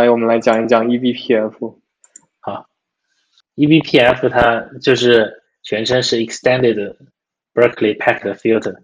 [0.00, 1.78] 来，我们来讲一讲 eBPF。
[2.40, 2.66] 好
[3.56, 6.96] ，eBPF 它就是全称是 Extended
[7.52, 8.76] Berkeley Packet Filter，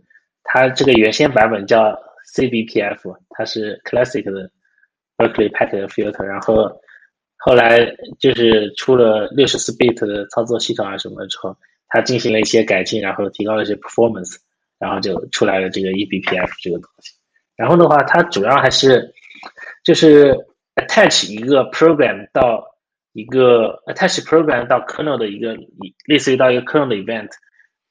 [0.45, 1.98] 它这个原先版本叫
[2.34, 4.51] CBPF，它是 Classic 的
[5.16, 6.83] Berkeley Packet Filter，然后
[7.38, 11.57] 后来就是出了六十四 bit 的操作系统啊什么之后，
[11.88, 14.37] 它进行了一些改进，然后提高了一些 performance，
[14.79, 17.15] 然后就出来了这个 eBPF 这个东西。
[17.57, 19.15] 然后的话，它主要还是
[19.83, 20.37] 就是。
[20.77, 22.65] Attach 一个 program 到
[23.12, 25.57] 一个 attach program 到 kernel 的一个
[26.07, 27.30] 类似于到一个 kernel 的 event，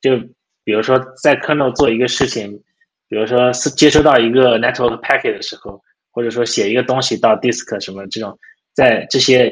[0.02, 0.18] 就
[0.64, 2.64] 比如说在 kernel 做一个事情，
[3.10, 8.38] 比如说是接收到一个 network packet 的时候，或者说写一个东西到 disk 什么这种，
[8.74, 9.50] 在这些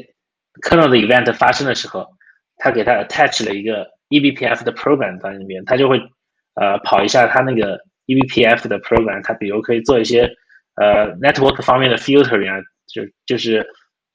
[0.62, 2.08] kernel 的 event 发生的时候，
[2.58, 6.00] 它给它 attach 了一个 eBPF 的 program 在里面，它就会
[6.54, 10.30] 呃跑一下它那个 eBPF 的 program，它比如可以做一些
[10.76, 12.62] 呃 network 方面的 filtering 啊。
[12.88, 13.66] 就就是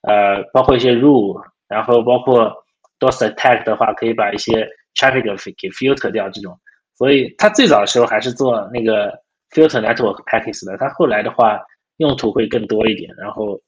[0.02, 2.52] 呃，包括一些 rule，然后包括
[2.98, 5.22] DOS attack 的话，可以把一些 traffic
[5.56, 6.58] 给 filter 掉这种。
[6.96, 9.12] 所以它最早的时候还是做那个
[9.50, 11.60] filter network packets 的，它后来的话
[11.98, 13.60] 用途会更多一点，然后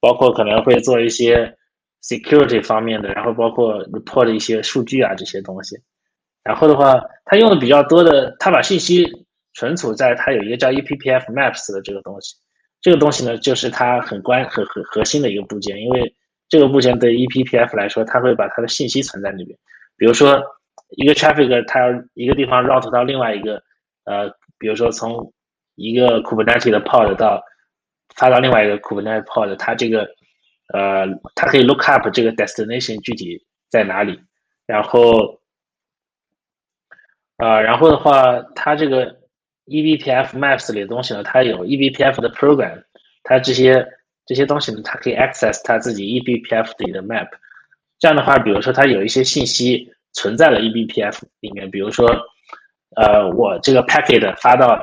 [0.00, 1.54] 包括可能会做一些
[2.02, 5.76] security 方面的，然后包括 report 一些数据啊这些东西。
[6.42, 6.94] 然后的话，
[7.26, 9.06] 它用的比较多的，它把信息
[9.52, 12.36] 存储在它有一个叫 ePPF maps 的这个东西。
[12.80, 16.14] 这个东西呢，就是它很关很很核心的一个部件，因为
[16.48, 19.58] 这个部件对 ePPF 来说，它会把它的信息存在那边。
[19.96, 20.42] 比如说，
[20.96, 23.62] 一个 traffic 它要一个地方 route 到另外一个，
[24.04, 25.32] 呃，比如说从
[25.74, 27.42] 一个 Kubernetes 的 pod 到
[28.16, 30.08] 发到另外一个 Kubernetes pod，它这个
[30.72, 34.18] 呃，它可以 look up 这个 destination 具体在哪里，
[34.64, 35.40] 然后，
[37.36, 39.19] 呃，然后的话，它这个。
[39.70, 42.82] eBPF maps 里的东西呢，它有 eBPF 的 program，
[43.22, 43.86] 它这些
[44.26, 47.28] 这些东西呢，它可以 access 它自己 eBPF 里的 map。
[48.00, 52.10] 这样的话，比如说它有一些信息存在了 eBPF 里面，比如说，
[52.96, 54.76] 呃，我这个 packet 发到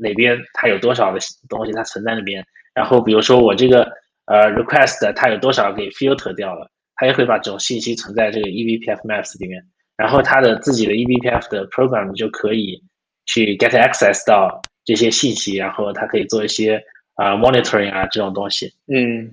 [0.00, 2.44] 哪边，它有多少的东西它存在那边。
[2.74, 3.90] 然后比如说我这个
[4.26, 9.64] 呃 request 它有多少给 filter 掉了，它也会把这种信息存在这个 eBPF maps 里面。
[9.96, 12.82] 然后它的自己的 eBPF 的 program 就可以。
[13.26, 16.82] 去 get access 到这些信息，然后它可以做一些
[17.14, 18.72] 啊 monitoring 啊这种东西。
[18.86, 19.30] 嗯，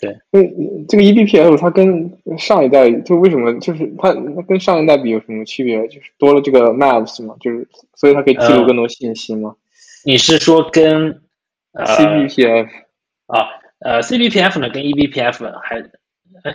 [0.00, 0.10] 对。
[0.32, 5.86] 嗯，这个 eBPF 它跟上一代就为什么就是它它跟上一代比有什么区别？
[5.86, 9.54] 就是多了这个 maps 嘛，就是所以它可以记录更多信息吗？
[10.04, 11.22] 你是说跟
[11.74, 12.68] CBPF
[13.26, 13.46] 啊？
[13.80, 15.76] 呃，CBPF 呢跟 eBPF 还
[16.42, 16.52] 呃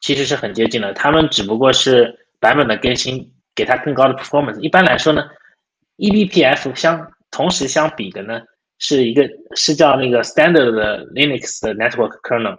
[0.00, 4.60] 其实是很接近的，他们只不过是版本的更新给它更高的 performance。
[4.60, 5.24] 一般来说呢。
[6.00, 8.40] eBPF 相同时相比的呢，
[8.78, 12.56] 是一个是叫那个 standard 的 Linux 的 network kernel，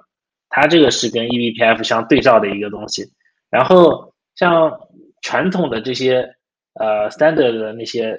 [0.49, 3.03] 它这个是跟 eBPF 相对照的一个东西。
[3.49, 4.71] 然后像
[5.23, 6.35] 传统的这些
[6.79, 8.15] 呃 standard 的那些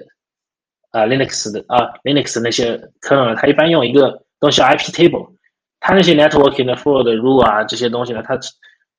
[0.91, 5.31] 啊 Linux 的啊 Linux 那些 kernel，它一般用一个东西叫 IP table，
[5.79, 8.37] 它那些 networking 的 for 的 rule 啊这些东西呢，它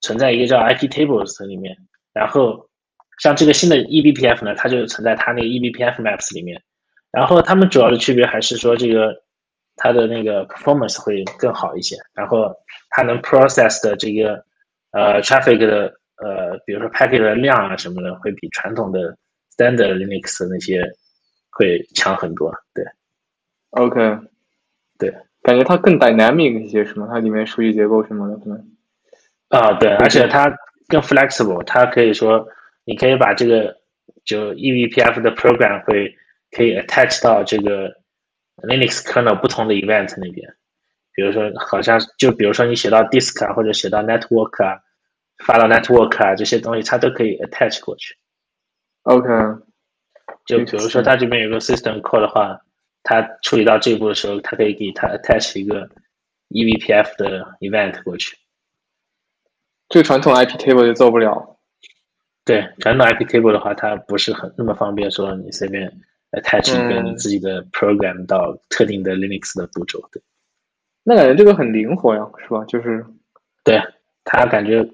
[0.01, 1.77] 存在一个叫 IP tables 里面，
[2.15, 2.67] 然后。
[3.19, 6.61] 像这个新的 eBPF 呢，它就存在它那个 eBPF maps 里面，
[7.13, 9.15] 然后它们主要的区别还是说这个
[9.77, 12.53] 它的那个 performance 会更好一些，然后
[12.91, 14.45] 它能 process 的这个
[14.93, 19.17] 呃 traffic 的呃，比如说 packet 的量啊什么的，会比传统的
[19.57, 20.83] standard Linux 那些
[21.51, 22.53] 会强很多。
[22.75, 22.85] 对
[23.71, 24.19] ，OK，
[24.99, 27.09] 对，感觉它更 dynamic 一些，是吗？
[27.11, 28.59] 它里面数据结构什么的可能
[29.51, 30.53] 啊，对，而且它
[30.89, 32.49] 更 flexible，它可以说。
[32.84, 33.81] 你可以把这个
[34.25, 36.17] 就 EVPF 的 program 会
[36.50, 37.89] 可以 attach 到这个
[38.56, 40.55] Linux kernel 不同的 event 那边，
[41.15, 44.81] 比如说好像就比如说你写到 disk 啊或者写到 network 啊，
[45.44, 48.17] 发到 network 啊这些东西它都可以 attach 过去。
[49.03, 49.29] OK，
[50.47, 52.61] 就比如说它这边有个 system call 的话，
[53.03, 55.88] 它处理到这一步的时候，它可以给它 attach 一个
[56.50, 58.37] EVPF 的 event 过去。
[59.88, 61.54] 这个传统 IP table 就做不了。
[62.44, 65.91] 对传统 IP table 的话，它不是很那么方便，说你随便
[66.32, 70.00] attach 一个你自己的 program 到特定的 Linux 的步骤。
[70.12, 70.23] 对，
[71.02, 72.64] 那感觉这个很灵活呀，是吧？
[72.67, 73.05] 就是，
[73.64, 73.81] 对，
[74.25, 74.87] 它感觉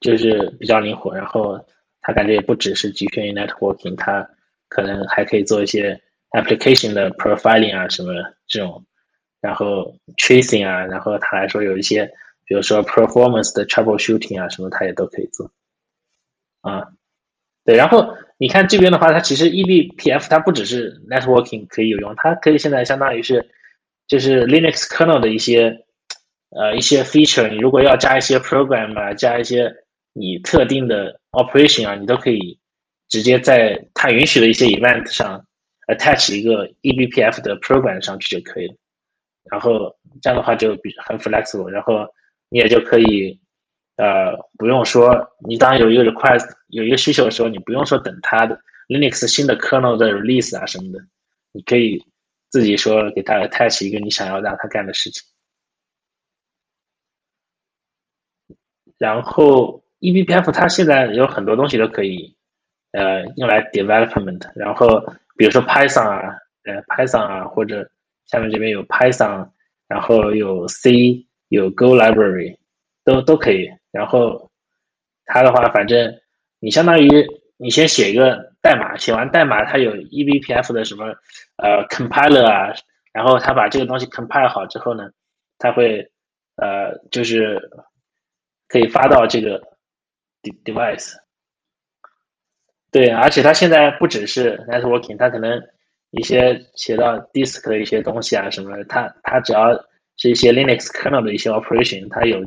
[0.00, 1.64] 就是比较灵活，然后
[2.00, 4.28] 它感觉也不只是局限于 networking，它
[4.68, 6.00] 可能还可以做一些
[6.32, 8.12] application 的 profiling 啊什么
[8.48, 8.84] 这种，
[9.40, 12.10] 然后 tracing 啊，然后它还说有一些，
[12.44, 15.48] 比如说 performance 的 troubleshooting 啊什么，它也都可以做。
[16.60, 16.82] 啊，
[17.64, 23.50] 对，然后你看这边的话，它其实 eBPF 它不只是 networking 可以有用，它可以现在相当于是
[24.06, 25.84] 就是 Linux kernel 的一些
[26.50, 29.72] 呃一些 feature，你如果要加一些 program 啊，加一些
[30.12, 32.58] 你特定的 operation 啊，你都可以
[33.08, 35.44] 直接在它允许的一些 event 上
[35.86, 38.74] attach 一个 eBPF 的 program 上去就可以了。
[39.50, 42.06] 然后这样的话就比很 flexible，然后
[42.50, 43.40] 你也就可以
[43.98, 48.58] 呃不用说你当有一个 request 有一个需求的时候，你不用说等它的
[48.88, 50.98] Linux 新的 kernel 的 release 啊什么的，
[51.52, 52.02] 你可以
[52.48, 55.22] 自己说给它 attach 一个你想要让它干的事情。
[58.98, 62.34] 然后 eBPF 它现在有很多东西都可以
[62.92, 64.88] 呃用来 development，然后
[65.36, 67.88] 比如说 Python 啊，呃 Python 啊或者
[68.26, 69.50] 下面这边有 Python，
[69.86, 72.56] 然后有 C，有 Go library，
[73.04, 73.70] 都都可以。
[73.90, 74.50] 然后
[75.24, 76.20] 它的话，反正
[76.60, 77.26] 你相当于
[77.56, 81.06] 你先写一个代码，写完代码它有 eBPF 的什么
[81.56, 82.72] 呃 compiler 啊，
[83.12, 85.10] 然后它把这个东西 compile 好之后呢，
[85.58, 86.10] 它会
[86.56, 87.60] 呃就是
[88.68, 89.62] 可以发到这个
[90.64, 91.14] device。
[92.90, 95.62] 对，而且它现在不只是 networking，它可能。
[96.10, 99.74] 一些写到 disk 的一些东西啊什么的，它它只要
[100.16, 102.40] 是一些 Linux kernel 的一些 operation，它有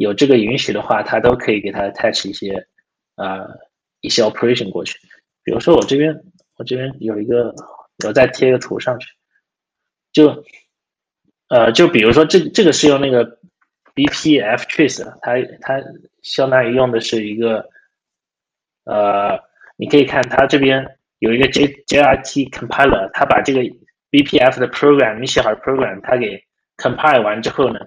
[0.00, 2.66] 有这个允许的话，它都可以给它 attach 一些
[3.16, 3.46] 呃
[4.00, 4.98] 一些 operation 过去。
[5.44, 6.14] 比如说我这边
[6.56, 7.54] 我这边有一个，
[8.06, 9.06] 我再贴一个图上去，
[10.12, 10.44] 就
[11.48, 13.38] 呃就比如说这这个是用那个
[13.94, 15.82] BPF trace，它它
[16.22, 17.68] 相当于用的是一个
[18.84, 19.38] 呃，
[19.76, 20.96] 你可以看它这边。
[21.20, 23.60] 有一个 J JRT compiler，它把这个
[24.10, 26.42] BPF 的 program 你写好 program，它给
[26.78, 27.78] compile 完之后呢，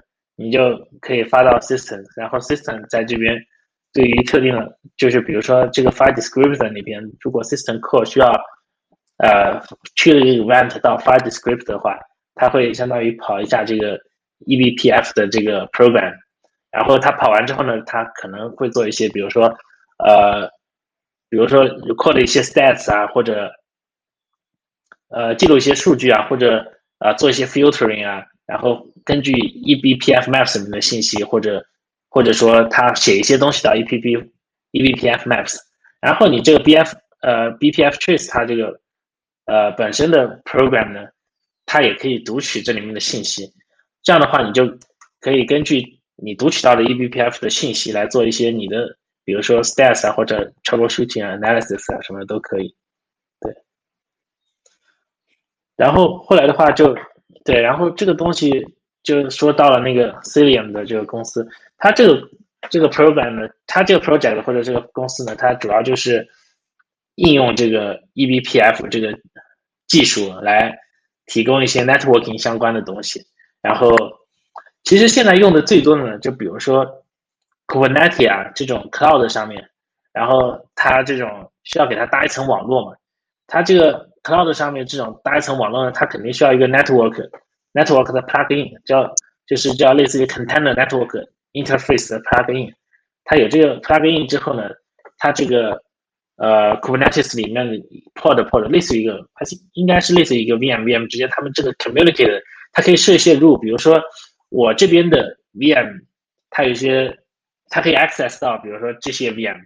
[0.44, 3.36] 你就可以发到 system，然后 system 在这边
[3.94, 8.32] 对于特定的，就是比如说这个 file descriptor 那边，如果 system call 需要
[9.18, 9.62] 呃
[9.96, 11.98] 去了一个 event 到 file descriptor 的话，
[12.36, 13.98] 它会相当于跑一下这个
[14.46, 16.14] eBPF 的这个 program，
[16.72, 19.46] 然后它跑完之后呢，它可能会做一些，比如说
[19.98, 20.52] 呃。
[21.30, 23.52] 比如说 record 一些 stats 啊，或者
[25.10, 26.64] 呃记录一些数据啊，或者
[27.00, 31.66] 啊做一些 filtering 啊，然后根据 eBPF maps 里面的信息，或者
[32.10, 34.30] 或者说他写一些东西到 eBP
[34.72, 35.58] eBPF maps，
[36.02, 38.80] 然后你这个 BF 呃 BPF trace 它这个
[39.46, 41.10] 呃本身的 program 呢，
[41.66, 43.54] 它也可以读取这里面的信息，
[44.02, 44.78] 这样的话你就
[45.20, 48.98] 可以根据你读取到的 eBPF 的信息来做一些你的。
[49.26, 52.76] 比如说 stats 啊，或者 troubleshooting 啊，analysis 啊，什么都可以。
[53.40, 53.56] 对。
[55.78, 56.94] 然后后来的话就，
[57.44, 58.66] 对，然后这个东西
[59.04, 61.48] 就说到了那个 Cilium 的这个公司，
[61.78, 62.30] 它这个
[62.70, 66.28] 这个 program 呢，它这个 project 或者这个公司呢，它主要就是
[67.16, 69.18] 应用这个 eBPF 这个
[69.88, 70.78] 技术来
[71.26, 73.26] 提供一些 networking 相关的东西。
[73.62, 73.96] 然后
[74.84, 77.00] 其实现在用的最多的呢，就比如说。
[77.66, 79.70] Kubernetes 啊，这种 cloud 上面，
[80.12, 82.96] 然后它这种需要给它搭一层网络嘛？
[83.48, 87.30] 它这个 cloud 上面这种搭一层网络呢，它肯定需要一个 network
[87.74, 89.14] network 的 plugin，叫
[89.46, 92.74] 就是叫类似于 container network interface 的 plugin。
[93.26, 94.70] 它有这个 plugin 之后呢，
[95.18, 95.82] 它这个
[96.38, 97.76] 呃 Kubernetes 里面的
[98.16, 104.02] pod pod 类似于一个还是应该是类似于一个 VM VM 直接他们这个 communicate，它可以设一些 rule，比如说
[104.50, 106.06] 我这边的 VM
[106.50, 107.18] 它有一些
[107.70, 109.58] 它可以 access 到，比如说这些 VM，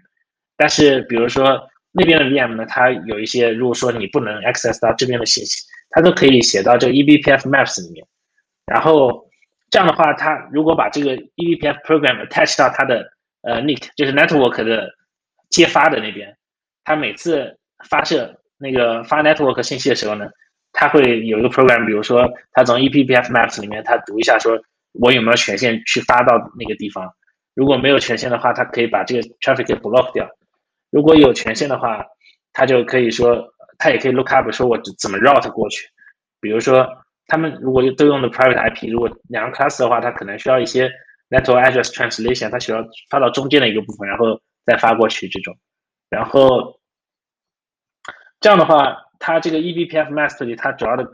[0.55, 8.05] 但是比如说那边的 VM 呢，它有一些如果说你不能 access 到这边的信息，它都可以写到这个 eBPF maps 里面。
[8.67, 9.27] 然后
[9.71, 13.09] 这样的话，它如果把这个 eBPF program attach 到它的
[13.41, 14.89] 呃 NIC，就是 network 的
[15.49, 16.37] 接发的那边，
[16.83, 17.57] 它每次
[17.89, 20.27] 发射那个发 network 信息的时候呢，
[20.73, 24.61] 它会有一个 program，比如说它从 eBPF maps 里面它读一下，说
[24.93, 27.11] 我有没有权限去发到那个地方。
[27.55, 30.27] 如果没有权限的话，它可以把这个 traffic 给 block 掉；
[30.89, 32.05] 如果有权限的话，
[32.53, 35.87] 它就可以说，它也可以 look up 说我怎么 route 过去。
[36.39, 36.87] 比如说，
[37.27, 40.89] 他们如果都用的 private IP，如果两个 class 的话，它可能需要一些
[41.29, 45.57] network address translation，它需要发到中间的一个部分，然后再发过去这种。
[46.09, 46.79] 然后
[48.39, 51.05] 这样的话，它这个 eBPF master 它主要的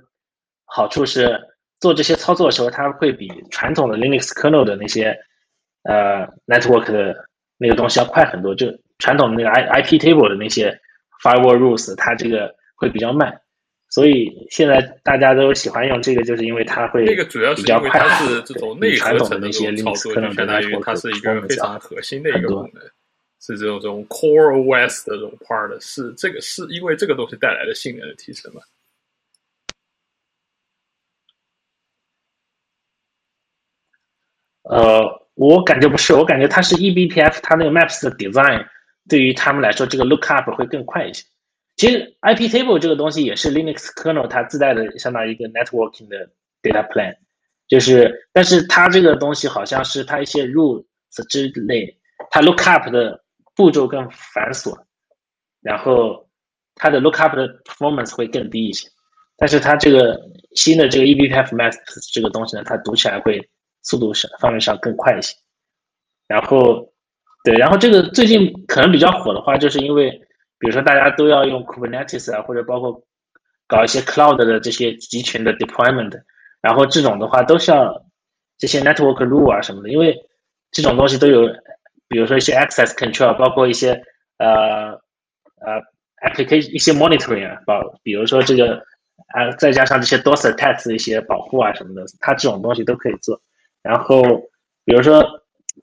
[0.66, 1.40] 好处是
[1.80, 5.18] 做这些操作的时候，它会比传统的 Linux kernel 的那些
[5.84, 7.28] 呃，network 的
[7.58, 8.68] 那个东西要快很多，就
[9.04, 10.80] 传统的那个 I I P table 的那些
[11.22, 13.38] firewall rules，它这个会比较慢，
[13.90, 22.82] 所以现在大家都喜欢用这个，就是因为它会那个主要是因为它是这种 内核层的那些 Linux 可能相当于它是一个非常核心的一个功能，
[23.42, 28.62] 是这种这种 core OS 的这种 part，是这个是因为这个东西带来的性能的提升嘛？
[34.64, 38.66] 呃，我感觉不是，我感觉它是 eBPF，它那个 Maps 的 design
[39.10, 41.24] 对于他们来说，这个 lookup 会更快一些。
[41.76, 46.30] 其实 IP table 这个东西也是 Linux kernel 它自带的，相当于一个 networking 的
[46.62, 47.16] data plan，
[47.68, 50.86] 就是，但是它这个东西好像是它一些 rules
[51.30, 53.24] 之类，它 lookup 的
[53.56, 54.78] 步骤更繁琐，
[55.62, 56.30] 然后
[56.76, 58.88] 它的 lookup 的 performance 会更低一些。
[59.36, 60.22] 但是它这个
[60.56, 61.76] 新的这个 eBPF Maps
[62.14, 63.50] 这个东西呢，它读起来会
[63.82, 65.36] 速度上方面上更快一些。
[66.28, 66.93] 然后，
[67.44, 70.22] 对，然后这个最近可能比较火的话，就是因为。
[70.60, 73.04] 比如说，大家都要用 Kubernetes 啊，或者包括
[73.68, 76.22] 搞一些 Cloud 的这些集群的 deployment，
[76.62, 78.06] 然后这种的话都需要
[78.58, 80.16] 这些 network rule 啊什么的，因为
[80.72, 81.50] 这种东西都有，
[82.08, 83.92] 比如说一些 access control，包括一些
[84.38, 84.92] 呃
[85.60, 85.82] 呃
[86.26, 88.78] application 一些 monitoring 啊，保，比如说这个
[89.36, 93.42] 啊，再加上这些 DOS attacks 的一些保护啊什么的，它这种东西都可以做。
[93.82, 94.22] 然后
[94.86, 95.22] 比如说，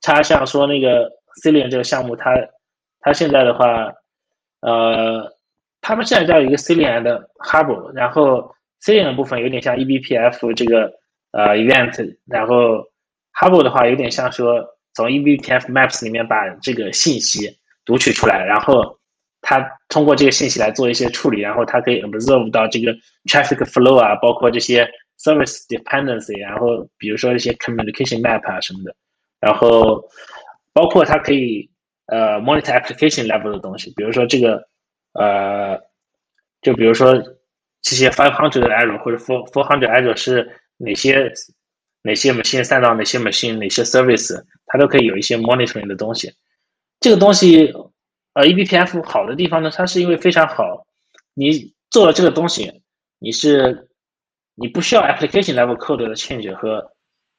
[0.01, 1.11] 它像说那个
[1.43, 2.35] c i l i a n 这个项目，它
[3.01, 3.93] 它现在的话。
[4.63, 5.27] 呃，
[5.81, 10.93] 他们现在叫一个 c l i a n 的 Hubble，然后 c l i a n 的部分有点像 eBPF 这个
[11.33, 12.85] 呃 Event，然后
[13.41, 17.57] Hubble 的话有点像说从 eBPF Maps 里面把这个信息
[17.87, 18.99] 读取出来，然后
[19.41, 22.93] 它通过这个信息来做一些处理，然后它可以 observe 到这个
[23.31, 24.87] traffic flow 啊，包括这些
[25.19, 28.95] service dependency，然后比如说一些 communication map 啊什么的，
[29.41, 30.05] 然后
[30.73, 31.69] 包括它可以。
[32.13, 34.67] 呃，monitor application level 的东西，比如说这个，
[35.13, 35.79] 呃，
[36.61, 37.15] 就比如说
[37.83, 41.33] 这些 five hundred error 或者 four four hundred error 是哪些
[42.03, 46.35] 哪些 machine 散到哪些 machine 哪些 service，它都可以有一些 monitoring 的东西。
[46.99, 47.73] 这个东西，
[48.35, 50.89] 呃，eBPF 好的地方呢，它是因为非常好，
[51.35, 52.83] 你做了这个东西，
[53.21, 53.89] 你是
[54.57, 56.91] 你不需要 application level code 的 change 和。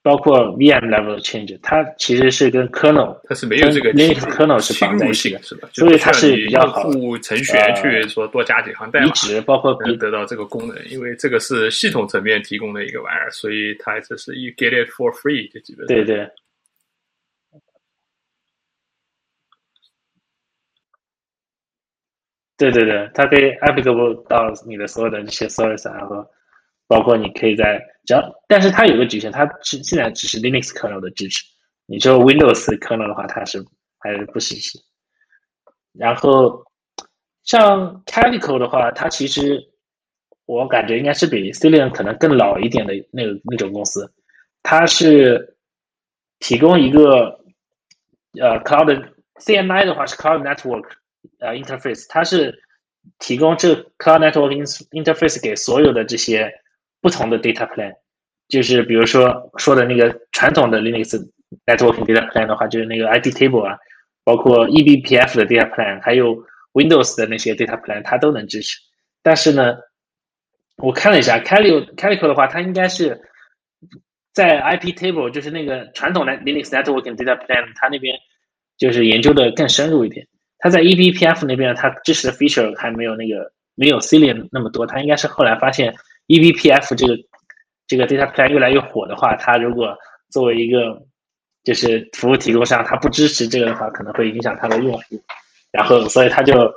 [0.03, 5.69] 包括 VM level change，它其实是跟 kernel，它是没有这个 Linux kernel 是侵入性是吧？
[5.73, 6.91] 所以它是比较好。
[7.21, 15.85] 程序员去说多加几行代码，一直包括能得到这个功能，因为这个是系统层面提供的一个玩意儿，所以它这是 you get it for free 这基本。
[15.85, 16.27] 对对。
[22.57, 26.25] 对对对，它可以 applicable 到你的所有的这些 service，然后。
[26.87, 31.43] 包括你可以在只要，但是它有个局限，它是现在只是 Linux kernel 的支持。
[31.85, 33.63] 你就 Windows kernel 的话，它是
[33.99, 34.79] 还是不支持。
[35.93, 36.65] 然后
[37.43, 39.59] 像 Calico 的话，它其实
[40.45, 44.11] 我感觉应该是比 c i l i a n 可能更老一点的那个那种公司。
[44.63, 45.57] 它是
[46.39, 47.39] 提供一个
[48.39, 50.89] 呃 Cloud CMI 的话是 Cloud Network
[51.39, 52.63] 呃 Interface，它是
[53.19, 54.55] 提供这 Cloud Network
[54.91, 56.51] Interface 给所有的这些。
[57.01, 57.93] 不同的 data plan，
[58.47, 61.17] 就是比如说说的那个传统的 Linux
[61.65, 63.75] networking data plan 的话，就是那个 ID table 啊，
[64.23, 66.37] 包括 eBPF 的 data plan，还有
[66.73, 68.77] Windows 的那些 data plan，它都能支持。
[69.23, 69.77] 但是呢，
[70.77, 73.19] 我看了一下 Calico Calico 的话，它应该是
[74.31, 78.15] 在 IP table，就是那个传统的 Linux networking data plan，它那边
[78.77, 80.27] 就是研究的更深入一点。
[80.59, 85.95] 它在 eBPF 那边，它支持的 feature 还没有那个没有 c i l i a n 那么多，它应该是后来发现。
[86.31, 87.17] eBPF 这个
[87.87, 89.93] 这个 data plan 越来越火的话，它如果
[90.29, 90.97] 作为一个
[91.65, 95.21] 就是服务提供商，它不支持这个的话，可能会影响它的用户。
[95.71, 96.73] 然后，所以他就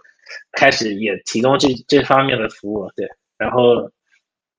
[0.52, 3.06] 开始也提供这这方面的服务，对。
[3.38, 3.88] 然后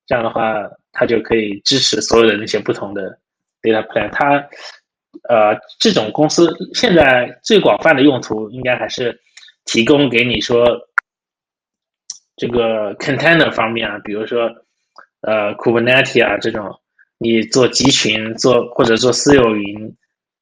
[0.06, 3.18] 这样的话，它就可以支持所有的那些不同的
[3.62, 4.10] data plan。
[4.12, 4.38] 它
[5.28, 9.20] 呃，这种公司现在最广泛的用途应该还是
[9.66, 10.66] 提供给你说
[12.38, 14.50] 这个 container 方面啊，比如说。
[15.26, 16.80] 呃，Kubernetes 啊，这种
[17.18, 19.96] 你做集群做或者做私有云，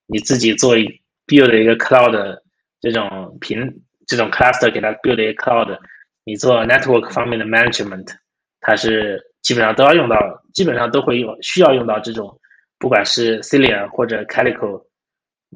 [0.07, 0.75] 你自己做
[1.25, 2.37] build 一个 cloud
[2.81, 5.79] 这种平这种 cluster 给它 build 一个 cloud，
[6.25, 8.07] 你做 network 方面的 management，
[8.59, 10.17] 它是基本上都要用到，
[10.53, 12.37] 基本上都会用需要用到这种，
[12.77, 14.83] 不管是 c i l i a 或者 Calico，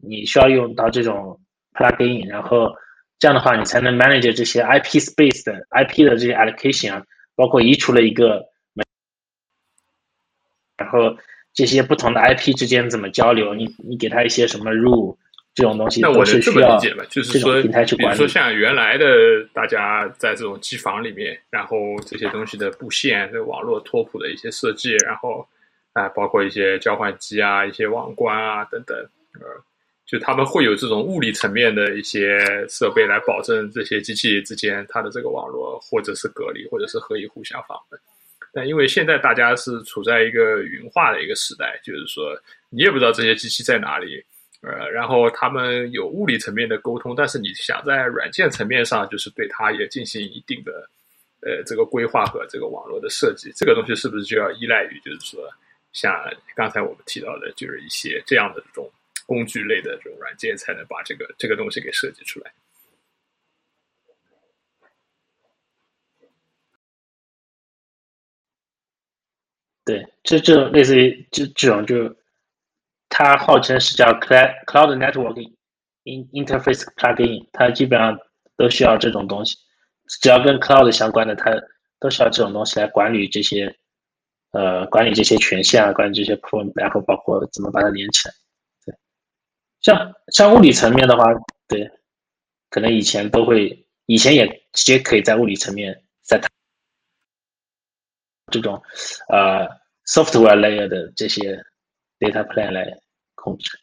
[0.01, 1.37] 你需要用到这种
[1.73, 2.73] plugin，然后
[3.19, 7.03] 这样的话你才能 manage 这些 IP space 的 IP 的这些 allocation 啊，
[7.35, 8.45] 包括移除了一个。
[10.77, 11.17] 然后
[11.53, 13.53] 这些不同的 IP 之间怎么交流？
[13.53, 15.17] 你你给他一些什么 rule
[15.55, 16.77] 这种东西那我是需要
[17.09, 18.17] 就是说平台去管理。
[18.17, 19.05] 比如说像原来的
[19.53, 25.47] 大家在这种机房里面，然后这些东西的布线、这网络拓扑的一些设计，然后
[25.93, 28.95] 啊，包括一些交换机啊、一些网关啊等等，
[29.41, 29.47] 呃，
[30.05, 37.99] 就他们会有这种物理层面的一些设备来保证这些机器之间它的这个网络或者是隔离，或者是可以互相访问。
[38.57, 42.35] 但因为现在大家是处在一个云化的一个时代，就是说
[42.71, 44.19] 你也不知道这些机器在哪里，
[44.61, 50.89] 呃，然后他们有物理层面的沟通，但是你想在软件层面上，就是对它也进行一定的
[51.41, 55.47] 呃这个规划和这个网络的设计，这个东西是不是就要依赖于就是说
[55.93, 56.11] 像
[56.55, 58.91] 刚才我们提到的，就是一些这样的这种
[59.27, 62.51] 工具类的这种软件，才能把这个这个东西给设计出来。
[69.87, 72.13] 对，这这种类似于这这种就，
[73.07, 75.53] 它号称是叫 cloud cloud networking
[76.03, 78.19] in interface plugin，它基本上
[78.57, 79.55] 都需要这种东西，
[80.21, 81.53] 只要跟 cloud 相关的，它
[82.01, 83.73] 都需要这种东西来管理这些，
[84.51, 88.33] 呃，管理这些权限啊，管理这些 p r o 然后包括怎么把它连起来。
[88.85, 88.93] 对，
[89.79, 91.23] 像像物理层面的话，
[91.69, 91.89] 对，
[92.69, 96.41] 可能以前都会，以前也直接可以在物理层面在。
[98.49, 98.81] 这种，
[99.27, 99.67] 呃
[100.05, 101.61] ，software layer 的这些
[102.17, 102.97] data plan 来
[103.35, 103.77] 控制，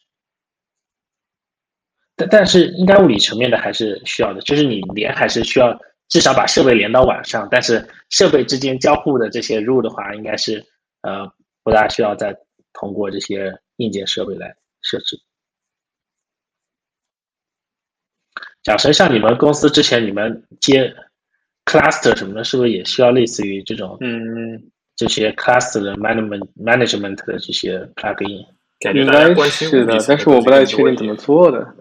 [2.16, 5.78] 但但是应该物理层面的还是需要的，就是你连还是需要
[6.08, 10.64] 至少把设备连到网上，但是设备之间交互的这些 rule 的话，应该是
[11.02, 11.30] 呃
[11.62, 12.34] 不大需要再
[12.72, 15.20] 通过这些硬件设备来设置。
[18.62, 20.96] 假设像你们公司之前你们接。
[21.64, 24.62] Cluster 什么的，是不是也需要类似于这种嗯
[24.96, 28.46] 这些 cluster 的 management management 的这些 plugin？
[28.92, 31.74] 应该是的，但是我不太确定怎么做的。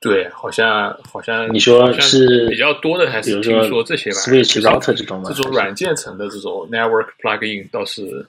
[0.00, 8.26] 对，对，好像好像你说是比较多的，还是听说这些吧？Switch router 这种这种软件层的这种 network plugin 倒是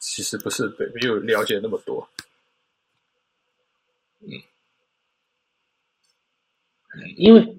[0.00, 2.08] 其实不是没有了解那么多。
[4.26, 4.32] 嗯，
[7.16, 7.56] 因为，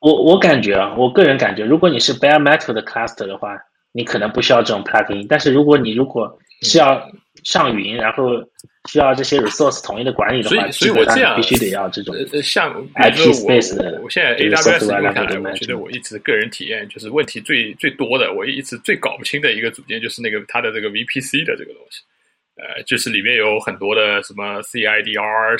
[0.00, 3.58] 我我感觉啊，我个人感觉，如果你是 bare metal 的 cluster 的话，
[3.92, 5.26] 你可能不需要这种 plugin。
[5.28, 7.10] 但是如果你如果是要
[7.44, 8.24] 上云，然后
[8.88, 14.00] 需要这些 resource 统一的管理的话，所以我这样必须得要这种呃像 IP space 的。
[14.02, 22.02] 我现在 AWS 用下来，我觉得我一直个人体验就是问题最最多的，我一直最搞不清的一个组件就是那个它的这个 VPC 的这个东西。
[22.56, 25.56] 呃，就是里面有很多的什么 CIDR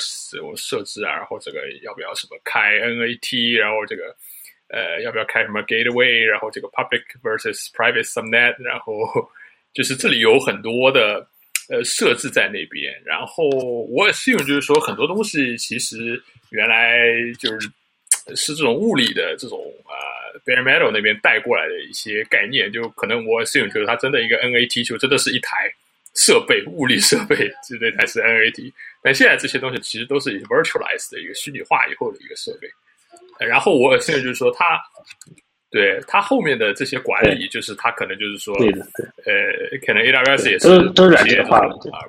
[0.56, 4.14] 设置啊，然后这个要不要什么开 NAT，然后这个
[4.68, 8.92] 呃要不要开什么 Gateway，然后这个 Public versus Private Subnet，然后
[9.72, 11.26] 就是这里有很多的
[11.70, 12.92] 呃设置在那边。
[13.06, 17.70] 然后我也信就是说很多东西其实原来就是
[18.36, 25.72] 是这种物理的这种呃 Bare Metal 那边带过来的一些概念，就可能我信觉得它真的一个 NAT 就真的是一台。
[26.14, 32.68] 设备、物理设备之类才是 NAT，但现在这些东西其实都是 virtualized 的一个虚拟化以后的一个设备。
[33.46, 34.78] 然后我现在就是说，它
[35.70, 42.02] 对它后面的这些管理，就是它可能就是说，呃，可能 AWS 也是都软件化了啊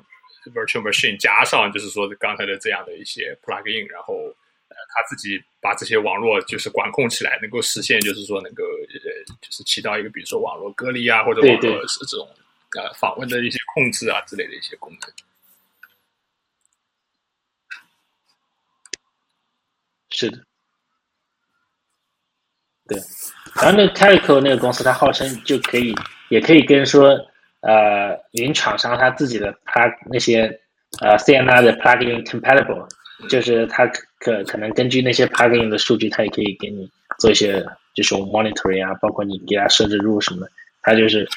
[0.54, 12.28] ，virtual machine 加上就是说刚才的这样的一些 plugin，然后呃，他自己把这些网络就是管控起来，能够实现就是说能够呃，就是起到一个比如说网络隔离啊，或者网络是这种。
[12.78, 15.00] 呃，访问的一些控制啊之类的一些功能，
[20.10, 20.38] 是的，
[22.88, 22.98] 对。
[23.56, 25.94] 然后那个 Calico 那个公司，它号称就可以，
[26.30, 27.10] 也可以跟说，
[27.62, 30.44] 呃，云厂商它自己的它那些
[31.02, 32.88] 呃 CNI 的 plugin compatible，
[33.28, 33.86] 就是它
[34.20, 37.62] 可可能根据那些 plugin 的数据，它也可以给你做一些
[37.94, 41.28] 就是 monitoring 啊，包括你给它设置入什么的，它就是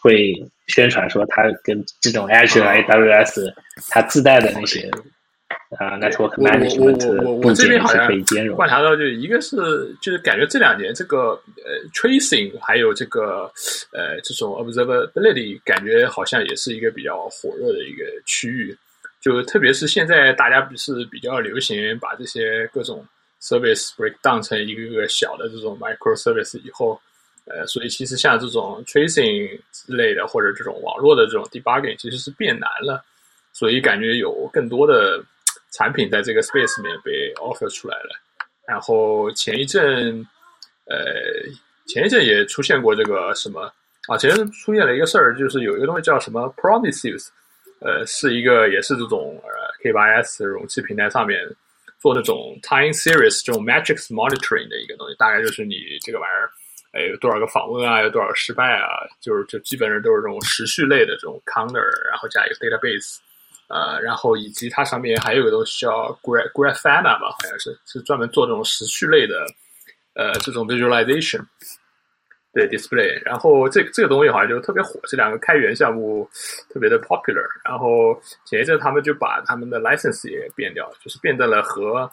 [0.00, 0.34] 会。
[0.72, 3.52] 宣传说它跟这种 Azure、AWS
[3.88, 4.88] 它自带的那些
[5.80, 8.54] 啊 network management 我我这边好像可以兼容。
[8.54, 9.56] 观察到，就一个是
[10.00, 11.30] 就是感觉这两年这个
[11.64, 13.50] 呃 tracing 还有这个
[13.92, 18.78] 呃这种 observability 感觉好像也是一个比较火热的一个区域。
[19.20, 23.04] 就特别是现在大家不是比较流行把这些各种
[23.42, 26.96] service break down 成一个个小的这种 micro service 以后。
[27.46, 33.04] 呃，所以其实像这种 tracing 类的，或者这种网络的这种 debugging，其实是变难了。
[33.52, 35.20] 所以感觉有更多的
[35.72, 38.10] 产品在这个 space 里面被 offer 出来了。
[38.68, 40.24] 然后前一阵，
[40.84, 40.96] 呃，
[41.88, 43.62] 前一阵也出现过这个什么
[44.06, 44.16] 啊？
[44.16, 47.26] 前阵出现了一个事儿，就是有一个东西叫什么 Promises，
[47.80, 49.50] 呃，是一个也是这种呃
[49.82, 51.40] K8s 容器平台上面
[51.98, 56.48] 做那种 time series 这种 metrics monitoring 的一个东西，大概就是你这个玩意儿。
[56.92, 58.02] 哎，有多少个访问啊？
[58.02, 59.06] 有多少个失败啊？
[59.20, 63.18] 就是就基本上都是这种时序类的这种 counter，然后加一个 database，
[63.68, 69.46] 呃，然后以及它上面还有一个东西叫 Gra Grafana 吧，好像是是专门做这种时序类的，
[70.14, 71.40] 呃，这种 visualization，
[72.52, 73.22] 对 display。
[73.24, 76.28] 然后这这个东西好像就特别火，这两个开源项目
[76.68, 77.46] 特别的 popular。
[77.64, 82.10] 然后前一阵他们就把他们的 license 也变掉，就是变成了和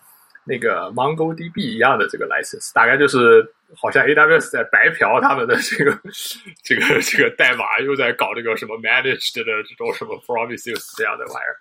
[0.48, 3.46] 那个 MongoDB 一样的这个 license，大概就是。
[3.76, 5.92] 好像 AWS 在白嫖他们的这个
[6.64, 11.54] 这个这个代码，又在搞这个什么 managed 的这种什么 promises 这样的玩意儿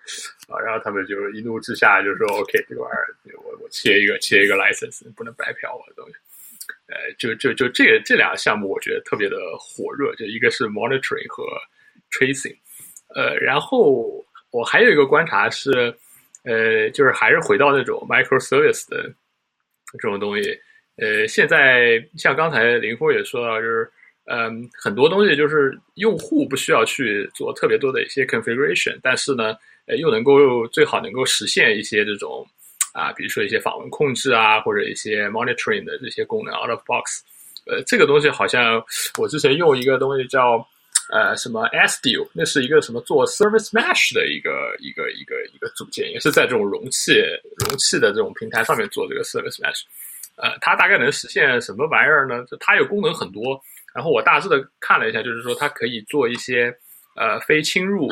[0.46, 3.10] 啊，然后他们就一怒之下就说 OK，这个玩意儿
[3.42, 6.14] 我我切一个切一个 license，不能白嫖我的东西。
[6.86, 11.42] 呃，就就就这这两个项目，我觉得特别的火热，就一个是 monitoring 和
[12.12, 12.56] tracing。
[13.16, 15.92] 呃，然后我还有一个观察是，
[16.46, 19.02] 呃，就是还是回到那种 microservice 的
[19.92, 20.58] 这种东西。
[20.96, 23.90] 呃，现在像刚才林峰也说到，就是，
[24.26, 29.54] 嗯，很多东西就是用户不需要去做特别多的一些 configuration，但是呢，
[29.86, 32.46] 呃，又能够最好能够实现一些这种，
[32.94, 37.22] 啊，比如说一些访问控制啊，或者一些 monitoring 的这些功能 out of box。
[37.66, 38.82] 呃，这个东西好像
[39.18, 40.66] 我之前用一个东西叫，
[41.10, 47.22] 呃，什么 SDO，那是一个什么做 service mesh 的一个一个一个一个组件，也是在这种容器
[47.68, 49.82] 容器的这种平台上面做这个 service mesh。
[50.36, 52.44] 呃，它大概能实现什么玩意儿呢？
[52.50, 53.58] 就它有功能很多，
[53.94, 56.76] 然后我大致的看了一下，就是说它可以做一些
[57.14, 58.08] 呃非侵入，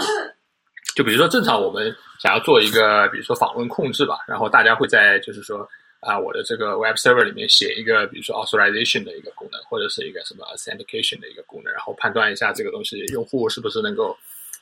[0.94, 5.68] 就比如说正常我们想要做一个，比如说访问控制吧，然后大家会在就是说
[6.04, 14.16] 啊我的这个 web server 里面写一个，比如说 authorization 的一个功能，或者是一个什么 authentication 的一个功能，然后判断一下这个东西用户是不是能够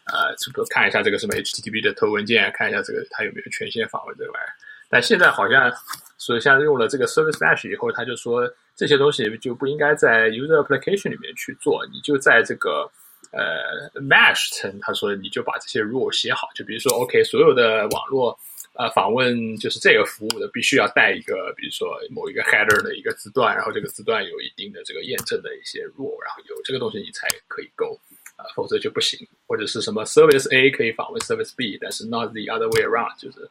[0.04, 4.52] 呃，这个看一下这个什么 HTTP 的头文件，看一下这个它有没有权限访问这个玩意儿。
[4.88, 5.72] 但现在好像，
[6.18, 12.90] 所以像用了这个 Service Mesh 以后，他就说这些东西就不应该在 User Application 里面去做，你就在这个
[13.30, 18.38] 呃 Mesh 层，他说你就把这些 rule 写好，就比如说 OK，所有的网络
[18.74, 27.98] 呃访问就是这个服务的，必须要带一个，比如说某一个 Header 的一个字段，然后这个字段有一定的这个验证的一些 rule，然后有这个东西你才可以 Go，
[28.36, 29.26] 啊，否则就不行。
[29.46, 33.48] 或者是什么 Service A 可以访问 Service B，但是 not the other way around，就是。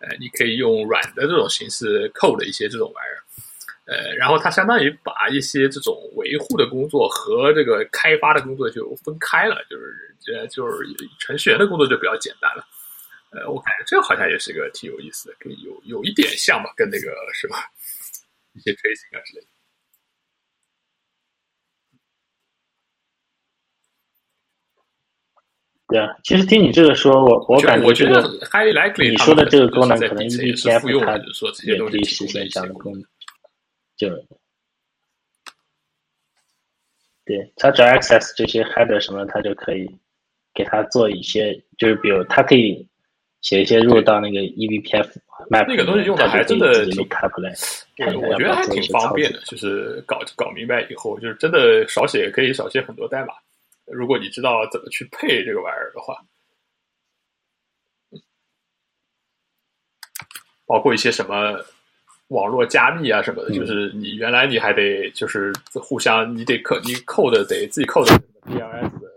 [0.00, 3.16] 呃，你可以用软的这种形式扣的一些这种玩意儿，
[3.86, 10.84] 呃，然后它相当于把一些这种维护的工作和这个开发的工作就分开了，就是呃，就是
[11.20, 12.66] 程序员的工作就比较简单了。
[13.34, 17.70] 呃，我感觉这好像也是一个挺有意思的，跟有有一点像吧，跟那个是吧，
[18.52, 19.48] 一些 tracing 啊之类的。
[25.86, 28.22] 对啊，其实听你这个说，我我感觉这个
[28.98, 31.18] 你说的这个功能，可能 eBPF 它
[31.64, 33.04] 也可以实现这样的功能，
[33.96, 34.08] 就
[37.26, 39.86] 对它只要 access 这些 header 什么，它就可以
[40.54, 42.88] 给它做一些，就是比如它可以
[43.44, 45.06] 写一些入到那个 EVPF
[45.50, 47.06] map 那个东西用的还真的挺，
[48.18, 53.34] 我觉得还挺方便的，就是搞搞明白以后，就是真的少写可以少写很多代码。
[53.84, 56.16] 如果你知道怎么去配这个玩意儿的话，
[60.64, 61.62] 包括一些什么
[62.28, 68.12] 网络加密啊什么的，就是你原来你还得就是互相你得扣你扣的得自己扣的
[68.46, 69.12] DLS 的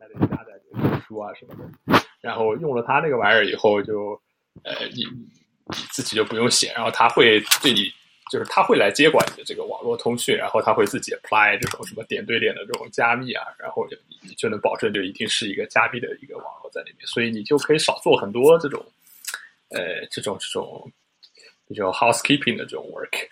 [0.00, 4.20] 还得加载这个书啊什么的，然后用了它那个玩意儿以后，就
[4.64, 7.92] 呃你你自己就不用写，然后它会对你。
[8.30, 18.84] 就是他会来接管你的这个网络通讯，然后他会自己 apply 这种什么点对点的这种加密啊，然后就你就能保证就一定是一个加密的一个网络在里面，所以你就可以少做很多这种，
[19.70, 20.92] 呃，这种这种
[21.66, 23.27] 比较 housekeeping 的这种 work。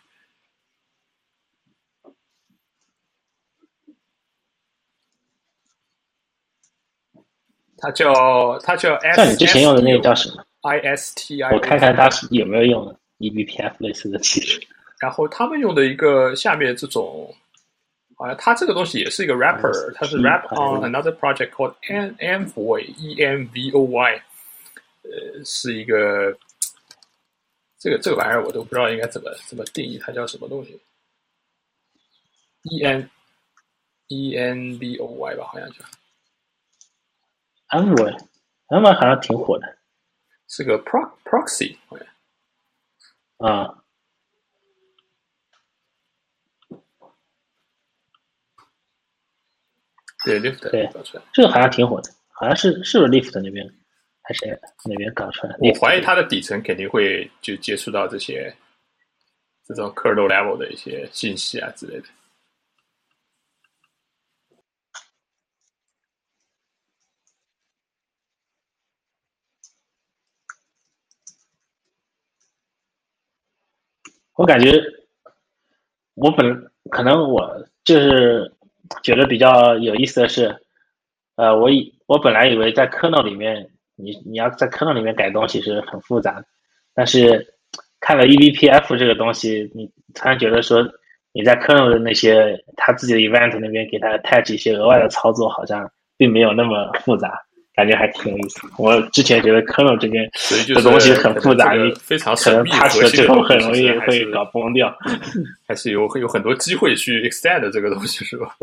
[7.78, 11.54] 它叫它叫，像你之前用的那个叫什么？ISTI。
[11.54, 14.60] 我看看它是有没有用 eBPF 类似的技术。
[14.98, 17.34] 然后他们用的一个下面这种，
[18.16, 24.22] 好像它这个东西也是一个 wrapper，它是 wrap on another project called N Envoy E M V O Y，
[25.02, 26.34] 呃，是一个
[27.78, 30.80] 这个这个玩意儿我都不知道应该怎么怎么定义它叫什么东西
[32.62, 33.10] ，E N
[34.08, 35.76] E N V O Y 吧，好像叫
[37.70, 39.78] Envoy，Envoy 好像挺火的，
[40.48, 41.76] 是个 pro proxy
[43.38, 43.82] 啊。
[50.24, 50.90] 对 Lift 对，
[51.32, 53.64] 这个好像挺火的，好像是是不是 Lift 那边？
[54.22, 55.54] 还是哪边搞出来？
[55.60, 58.52] 我怀疑它的底层肯定会就接触到这些
[59.64, 62.06] 这种 kernel level 的一些信息啊之类的。
[74.36, 74.80] 我感觉
[76.14, 78.52] 我本可能我就是
[79.02, 80.54] 觉得比较有意思的是，
[81.36, 86.44] 呃，我以我本来以为在 kernel 里面，你你要在 kernel 里面改东西是很复杂的，
[86.94, 87.54] 但是
[88.00, 90.86] 看了 EVPF 这个东西，你突然觉得说
[91.32, 97.45] 你在 kernel 的那些他自己的 event 那边给他 attach 一些额外的操作，好像并没有那么复杂。
[97.76, 98.60] 感觉还挺有意思。
[98.78, 100.28] 我之前觉得 kernel 这边
[100.74, 104.92] 的东西很复杂，你非常可能的最后很容易会搞崩掉。
[105.68, 108.56] 还是有有很多机会去 extend 这个东西，是吧？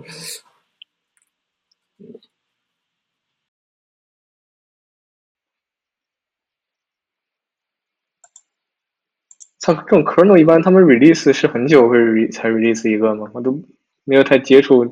[9.60, 13.30] 像这种 kernel 一般，他们 release 是很久会才 release 一个吗？
[13.34, 13.58] 我都
[14.06, 14.84] 没有太接触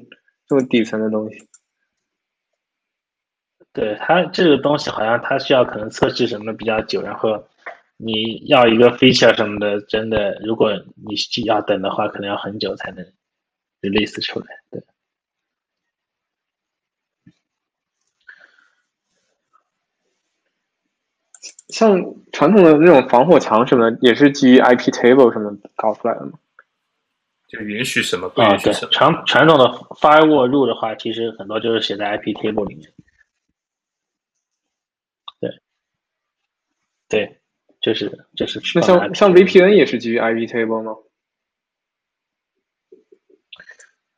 [0.47, 1.50] 这么底层的东西。
[3.73, 7.47] 对它这个东西，好像它需要可能测试什么比较久，然后
[7.97, 13.05] 你要一个 feature 什么的，真的如果你要等的话，可能要很久才能
[13.81, 14.47] release 出来。
[14.69, 14.83] 对，
[21.69, 21.97] 像
[22.33, 26.33] 传统的那种防火墙什么的，也是基于 IP table 什么搞出来的吗？
[27.47, 28.91] 就允许什么不允许什么？
[28.91, 29.65] 传传统的
[29.99, 32.91] firewall 入的话，其实很多就是写在 IP table 里面。
[37.11, 37.41] 对，
[37.81, 38.61] 就是就是。
[38.73, 40.95] 那像像 VPN 也是基于 IP table 吗？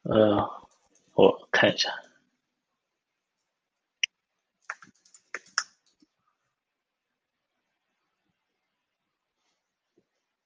[0.04, 0.48] 呃，
[1.16, 1.90] 我看一下，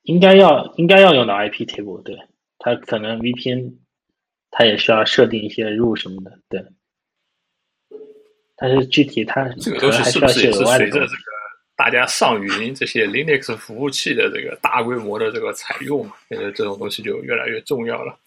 [0.03, 2.15] 应该要应该要用到 IP table，对，
[2.59, 3.79] 它可能 VPN
[4.51, 6.65] 它也需要设定一些 rule 什么的，对。
[8.55, 11.36] 但是具体它这个东西是不是也是随着这个？
[11.77, 18.17] 大家上云这些 Linux 服务器的这个大规模的这个采用嘛，现在这种东西就越来越重要了。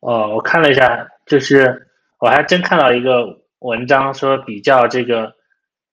[0.00, 5.32] 哦，我看了一下，就是我还真看到一个文章说比较这个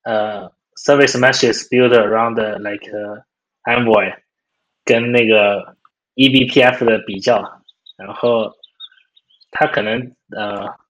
[0.01, 2.91] 呃 Service Meshes built around like
[3.65, 4.19] Envoy
[4.83, 5.77] 跟那个
[6.15, 7.63] eBPF 的比较，
[7.97, 8.51] 然后
[9.51, 10.87] 它可能呃。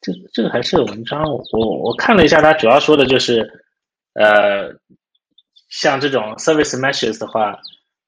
[0.00, 3.64] 这这个还是文章，我我看了一下，它主要说的就是，
[4.14, 4.72] 呃，
[5.68, 7.58] 像这种 service meshes 的话，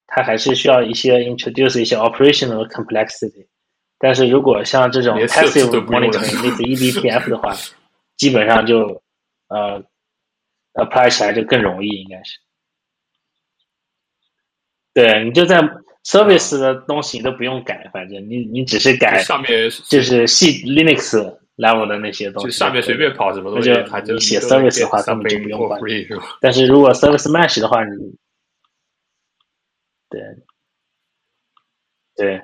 [0.06, 3.48] 它还是需要一些 introduce 一些 operational complexity。
[3.98, 7.56] 但是如果像这种 passive monitoring 类似 eBPF 的话，
[8.16, 9.02] 基本上就
[9.48, 9.82] 呃
[10.74, 12.38] apply 起来就更容易，应该是。
[14.94, 15.60] 对你就在
[16.04, 21.39] service 的东西你都不用改，反正你你只是改上面就是系 Linux。
[21.60, 25.78] Level 的那些东西，就上面随便跑什么东西，它就写 service 的话根本就不用管。
[26.40, 28.16] 但是如果 service mesh 的话，你
[30.08, 30.20] 对
[32.16, 32.40] 对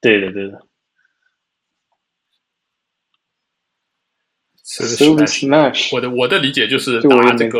[0.00, 0.62] 对的对的。
[4.64, 7.58] service mesh，我的我的理解就是拿这个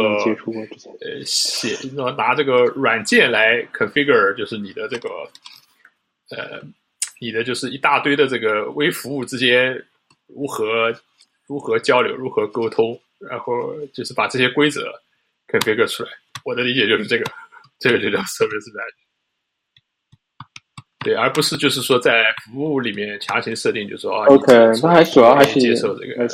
[1.01, 1.77] 呃写
[2.17, 5.09] 拿这个软件来 configure，就是你的这个
[6.31, 6.63] 呃。
[7.21, 9.75] 你的就是一大堆的这个微服务之间
[10.27, 10.93] 如何
[11.47, 14.93] 如何交流、如何沟通，然后就是把这些规则
[15.49, 16.11] configure 出来。
[16.45, 17.25] 我的理解就是这个，
[17.79, 18.95] 这个就叫 service mesh。
[21.01, 24.53] 对，而不是就是说在服务里面强行设定，就是说啊，OK，
[24.83, 26.27] 那还主要还是接受这个，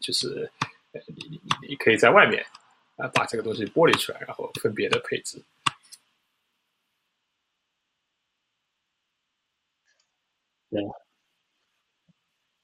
[0.00, 0.50] 就是
[0.92, 2.44] 你你你可以在外面
[2.96, 5.38] 啊把这个东西剥离出来，然后分别的配置。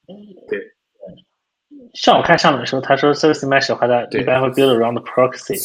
[0.07, 0.59] 对，对，
[1.94, 5.57] 像我看上面的时候，他说 service mesh 的话，它一般会 build around proxy，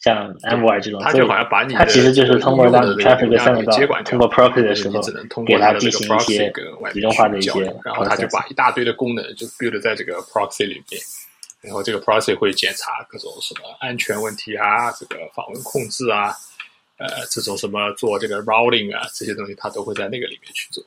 [0.00, 5.00] 像 Envoy 这种，他就好像把你它其实就是通过让 traffic 上到接管通过 proxy 的时候，
[5.44, 6.52] 给它进行一些
[6.92, 11.00] 集中化的一些，然后他就把一大堆的功能就 build 在这个 proxy 里面，
[11.60, 16.34] 然后这个 proxy 会检查各种什么安全问题啊，这个访问控制啊，
[16.98, 20.84] 呃，这种什么做这个 routing 啊，这些东西他都会在那个里面去做。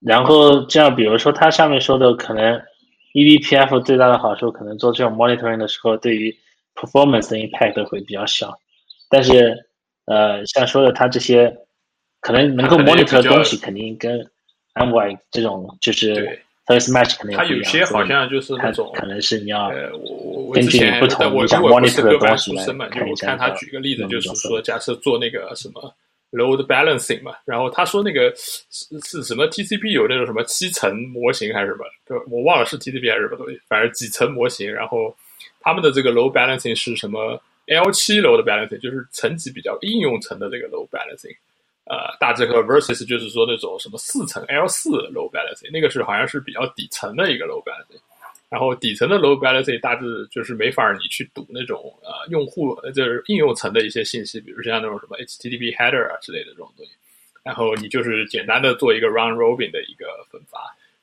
[0.00, 2.60] 然后这样，比如说它上面说的，可能
[3.14, 6.36] eBPF 最大的好处，可能做这种 monitoring 的时候，对于
[6.74, 8.52] performance 的 impact 会比较小。
[9.08, 9.56] 但是，
[10.04, 11.56] 呃，像说的，它这些
[12.20, 14.20] 可能能够 monitor 的东西，肯定跟
[14.74, 16.14] Envoy 这种就是
[16.66, 19.70] Service Mesh 肯定它有些好像就是那种，可能是你要
[20.52, 23.28] 根据不同你想 monitor 的东西来看一下。
[23.32, 25.94] 我看他举个例子，就是说，假设做那个什么。
[26.32, 27.34] Load balancing 嘛。
[27.44, 34.72] 然后他说那个是是什么 TCP 有那种什么七层模型还是什么，就我忘了是 TCP 还是什么东西，反正几层模型。
[34.72, 35.16] 然后
[35.60, 41.36] 他们的这个 load balancing 是什么 L 七 load balancing，就是层级比较应用层的这个 load balancing。
[41.84, 48.00] 呃，大致和 versus 就是说那种什么四层 L 四 load balancing，那个是好像是比较底层的一个 load balancing。
[48.48, 56.92] 然后底层的 load balancing 大致就是没法你去读那种呃用户就是应用层的一些信息，比如像那种什么 HTTP header 啊之类的这种东西。
[57.42, 60.58] 然后你就是简单的做一个 round robin 的一个分发。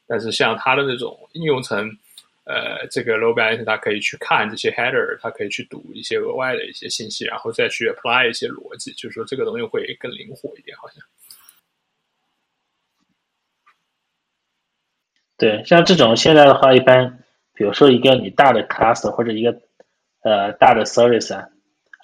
[0.05, 1.89] 但是像它的那种应用层，
[2.43, 10.97] 呃，这个 load balancing 它可以去看这些 header，它可以去读一些额外的一些信息，然后再去 apply 一些逻辑，就是说这个东西会更灵活一点，好像。
[15.37, 17.22] 对，像这种现在的话，一般。
[17.53, 19.55] 比如说一个你大的 cluster 或者一个
[20.23, 21.47] 呃大的 service 啊，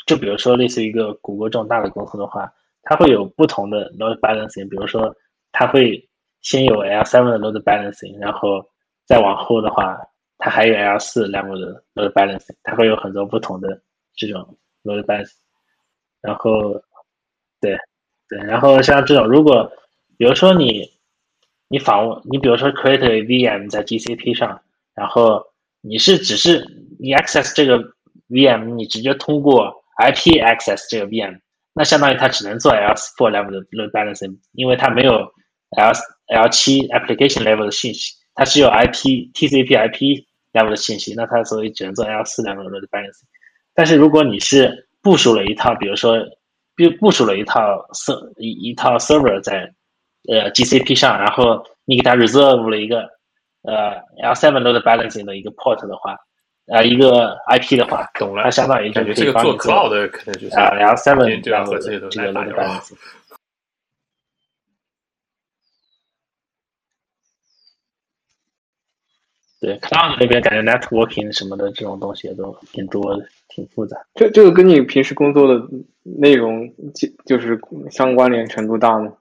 [0.05, 2.51] 就比如说类似于一个谷歌这种大的公司的话，
[2.83, 4.69] 它会有不同的 load balancing。
[4.69, 5.15] 比如说，
[5.51, 6.07] 它会
[6.41, 8.63] 先有 L7 的 load balancing，然后
[9.05, 9.99] 再往后的话，
[10.38, 12.55] 它还有 L4 level 的 load balancing。
[12.63, 13.81] 它会有很多不同的
[14.15, 15.35] 这种 load balancing。
[16.21, 16.73] 然后，
[17.59, 17.77] 对
[18.27, 19.71] 对，然后像这种，如果
[20.17, 20.91] 比如说你
[21.67, 24.62] 你访问，你比如说 create a VM 在 GCP 上。
[24.99, 25.41] 然后
[25.79, 26.62] 你是只是
[26.99, 27.79] 你 access 这个
[28.27, 31.39] VM，你直接通过 IP access 这个 VM，
[31.73, 35.13] 那相当于它只能做 L4 level 的 load balancing，因为它没有
[35.77, 35.93] L
[36.35, 43.23] L7 application level 的信息，它只有 IP TCP IP level 的信息，那它所以只能做 L4 level 的 load balancing。
[43.73, 46.17] 但是如果你是部署了一套，比如说
[46.75, 49.73] 部部署了一套 s 一一套 server 在
[50.29, 53.17] 呃 GCP 上，然后你给它 reserve 了一个。
[53.63, 56.15] 呃，L7 load balancing 的一个 port 的话，
[56.67, 62.82] 呃，一个 IP 的话，懂了，它相当于就可以帮你做 cloud 可能就是啊，L7 这样和这些东西来打交道。
[69.62, 73.98] 对，cloud 那边感觉 networking 什么的这种东西也都挺多的，挺复杂。
[74.15, 75.62] 这这个跟你平时工作的
[76.02, 77.60] 内容就就是
[77.91, 79.12] 相关联程度大吗？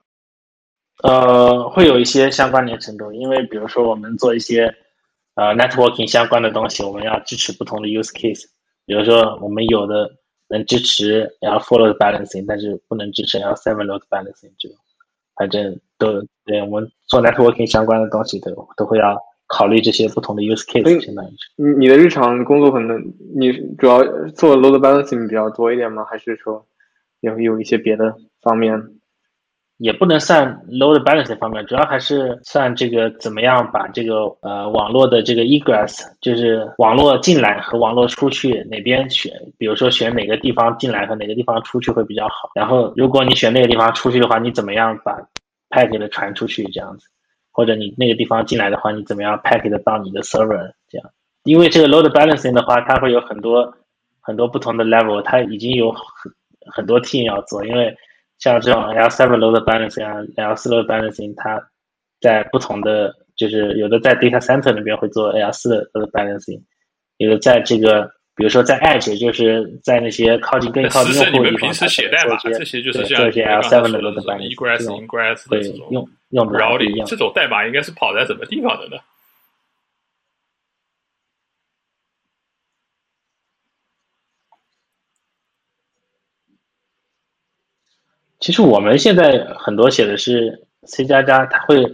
[1.03, 4.63] 呃，会有一些相关联程度，因为比如说我们做一些
[5.35, 8.43] 呃 networking 相关的东西，我们要支持不同的 use case。
[8.85, 10.09] 比如说我们有的
[10.49, 14.77] 能支持 L4 load balancing，但是不能支持 L7 load balancing 这种，
[15.35, 21.05] 反正都对我们做 networking 相关的东西都都会要考虑这些不同的 use case。
[21.05, 23.01] 相当于你你的日常工作可能
[23.37, 26.03] 你主要做 load balancing 比较多一点吗？
[26.03, 26.65] 还是说
[27.21, 28.98] 有有一些别的方面？
[29.79, 42.51] 也不能算 load balancing 方面，主要还是算这个怎么样把这个呃网络的这个 egress，就是网络进来和网络出去哪边选，比如说选哪个地方进来和哪个地方出去会比较好。
[42.55, 45.17] 然后如果你选那个地方出去的话，你怎么样把
[45.69, 47.07] packet 传出去这样子？
[47.49, 51.09] 或者你那个地方进来的话，你怎么样 packet 到你的 server 这样？
[51.45, 53.73] 因为这个 load balancing 的话，它会有很多
[54.19, 56.29] 很多不同的 level，它已经有很
[56.69, 57.95] 很多 team 要做，因为。
[58.39, 61.61] 像这种 L7 load balancing 啊，L4 load balancing，它
[62.21, 66.61] 在不同的就是有的在 data center 那边会做 L4 的 load balancing，
[67.17, 71.73] 有的在这个比如说在 edge，就是在那些靠近更靠近用户的地方，
[72.39, 72.81] 做这些
[73.17, 74.55] 做一些 L7 的 load balancing，
[75.49, 77.05] 对，用用不着一样。
[77.05, 79.01] 这种代码应该是跑在什么地方的呢？
[88.49, 91.85] 其实我们现在很多写的是 C 加加，它会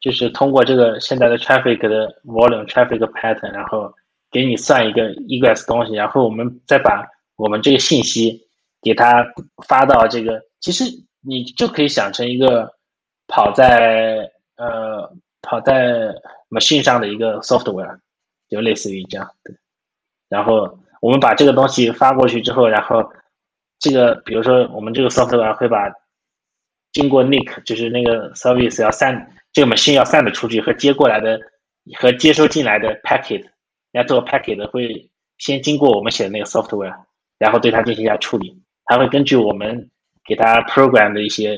[0.00, 3.94] 就是通过这个现在的 traffic 的 volume traffic pattern，然后
[4.32, 7.06] 给你算一个 egress 东西，然后我们再把
[7.36, 8.48] 我们这个信息
[8.82, 9.24] 给它
[9.68, 10.82] 发到这个，其实
[11.22, 12.68] 你就可以想成一个
[13.28, 15.08] 跑在呃
[15.40, 16.12] 跑在
[16.50, 17.96] machine 上的一个 software，
[18.48, 19.54] 就类似于这样对。
[20.28, 23.08] 然后我们把这个东西发过去之后，然后。
[23.80, 25.90] 这个，比如说，我们这个 software 会把
[26.92, 31.40] 经过 n i c k 就是那个 service 要散，这个 machine 要散的出去和接过来的
[31.98, 33.42] 和接收进来的 packet，
[33.92, 36.94] 要做 packet 会先经过我们写的那个 software，
[37.38, 38.54] 然后对它进行一下处理。
[38.84, 39.88] 它会根据我们
[40.26, 41.56] 给它 program 的一些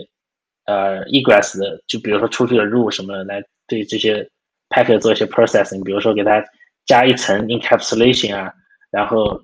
[0.66, 1.58] 呃 egress，
[1.88, 4.30] 就比如说出去的 rule 什么的，来对这些
[4.68, 5.82] packet 做一些 processing。
[5.82, 6.40] 比如说给它
[6.86, 8.54] 加一层 encapsulation 啊，
[8.92, 9.42] 然后。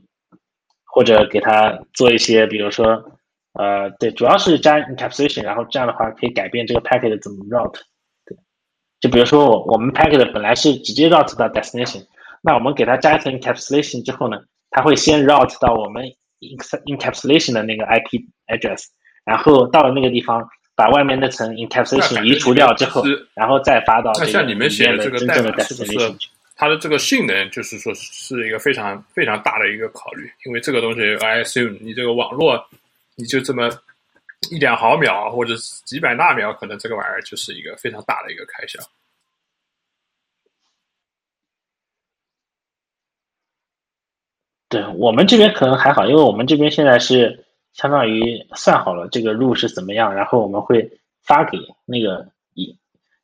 [0.91, 3.05] 或者给它做一些，比如说，
[3.53, 7.79] 呃，对，主要是加 encapsulation，然后这样的话可以改变这个 packet 怎么 route。
[8.25, 8.37] 对，
[9.01, 12.05] 就比如说我我们 packet 本来是直接 route 到 destination，
[12.43, 14.39] 那我们给它加一层 encapsulation 之后呢，
[14.71, 16.05] 它会先 route 到我们
[16.87, 18.85] encapsulation 的那个 IP address，
[19.25, 23.03] 然后到了那个地方，把外面那层 encapsulation 移除掉之后，
[23.35, 25.93] 然后再发到那像你们写的这个代码是不是
[26.61, 30.29] 它的这个性能就是说是一个非常非常大的一个考虑？
[30.45, 32.69] 因为这个东西，I assume 你这个网络
[33.15, 33.71] 你就这么
[34.51, 35.55] 一两毫秒或者
[35.85, 38.81] 几百纳秒，可能这个玩意儿就是一个非常大的一个开销。
[44.69, 50.91] 对我们这边可能还好，因为我们这边现在是相当于算好了这个路是怎么样，然后我们会
[51.23, 52.77] 发给那个一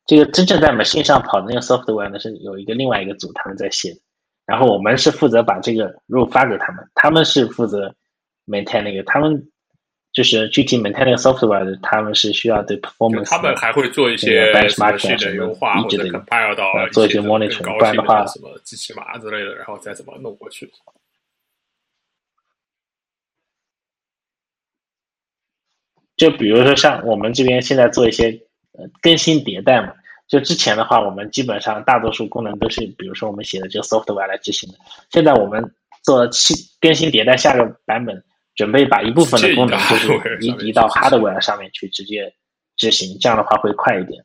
[0.05, 3.91] 这个真正在 machine 上跑的那个 software 呢是有一个另外一个组他们在写，
[4.45, 7.93] 然后我们是负责把这个路发给他们，他们是负责
[8.45, 9.49] maintain 那个，他们
[10.13, 20.71] 就是具体 maintain 那个 software 的，他们是需要对 performance，他们还会做一些 benchmarking 的优化或者 compile 到做一些 monitoring，不然的话什么机器码之类的，然后再怎么弄过去。
[26.15, 28.39] 就比如说像我们这边现在做一些
[28.77, 29.93] 呃更新迭代嘛，
[30.27, 34.77] 就之前的话，我们基本上大多数功能都是，比如说我们写的这个 software 来执行的。
[35.09, 35.63] 现在我们
[36.03, 38.23] 做新更新迭代，下个版本
[38.55, 42.33] 准备把一部分的功能就是移移到 hardware 上面去直接
[42.77, 44.23] 执行，这样的话会快一点。